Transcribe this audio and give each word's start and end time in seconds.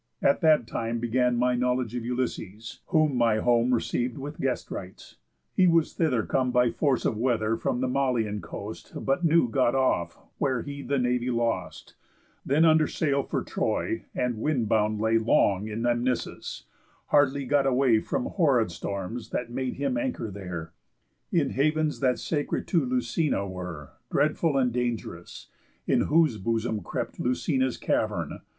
At 0.23 0.41
that 0.41 0.65
time 0.65 0.97
began 0.97 1.37
My 1.37 1.53
knowledge 1.53 1.93
of 1.93 2.03
Ulysses, 2.03 2.79
whom 2.87 3.15
my 3.15 3.37
home 3.37 3.69
Receiv'd 3.71 4.17
with 4.17 4.39
guest 4.41 4.71
rites. 4.71 5.17
He 5.53 5.67
was 5.67 5.93
thither 5.93 6.23
come 6.23 6.49
By 6.49 6.71
force 6.71 7.05
of 7.05 7.17
weather, 7.17 7.55
from 7.55 7.81
the 7.81 7.87
Malean 7.87 8.41
coast 8.41 8.93
But 9.05 9.23
new 9.23 9.47
got 9.47 9.75
off, 9.75 10.17
where 10.39 10.63
he 10.63 10.81
the 10.81 10.97
navy 10.97 11.29
lost, 11.29 11.93
Then 12.43 12.65
under 12.65 12.87
sail 12.87 13.21
for 13.21 13.43
Troy, 13.43 14.05
and 14.15 14.39
wind 14.39 14.67
bound 14.67 14.99
lay 14.99 15.19
Long 15.19 15.67
in 15.67 15.83
Amnisus; 15.83 16.63
hardly 17.09 17.45
got 17.45 17.67
away 17.67 17.99
From 17.99 18.25
horrid 18.25 18.71
storms, 18.71 19.29
that 19.29 19.51
made 19.51 19.75
him 19.75 19.97
anchor 19.97 20.31
there, 20.31 20.73
In 21.31 21.51
havens 21.51 21.99
that 21.99 22.17
sacred 22.17 22.67
to 22.69 22.83
Lucina 22.83 23.47
were, 23.47 23.91
Dreadful 24.09 24.57
and 24.57 24.73
dang'rous, 24.73 25.49
in 25.85 26.01
whose 26.07 26.39
bosom 26.39 26.81
crept 26.81 27.19
Lucina's 27.19 27.77
cavern. 27.77 28.39